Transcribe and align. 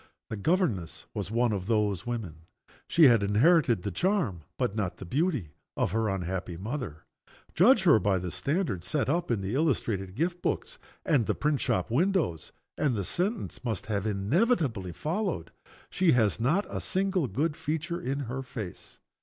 The 0.31 0.35
governess 0.35 1.05
was 1.13 1.29
one 1.29 1.51
of 1.53 1.67
those 1.67 2.07
women. 2.07 2.47
She 2.87 3.03
had 3.03 3.21
inherited 3.21 3.83
the 3.83 3.91
charm, 3.91 4.41
but 4.57 4.75
not 4.75 4.97
the 4.97 5.05
beauty, 5.05 5.51
of 5.77 5.91
her 5.91 6.09
unhappy 6.09 6.57
mother. 6.57 7.03
Judge 7.53 7.83
her 7.83 7.99
by 7.99 8.17
the 8.17 8.31
standard 8.31 8.83
set 8.83 9.09
up 9.09 9.29
in 9.29 9.41
the 9.41 9.53
illustrated 9.53 10.15
gift 10.15 10.41
books 10.41 10.79
and 11.05 11.27
the 11.27 11.35
print 11.35 11.61
shop 11.61 11.91
windows 11.91 12.51
and 12.79 12.95
the 12.95 13.03
sentence 13.05 13.63
must 13.63 13.85
have 13.85 14.07
inevitably 14.07 14.91
followed. 14.91 15.51
"She 15.91 16.13
has 16.13 16.39
not 16.39 16.65
a 16.67 16.81
single 16.81 17.27
good 17.27 17.55
feature 17.55 18.01
in 18.01 18.21
her 18.21 18.41
face." 18.41 18.97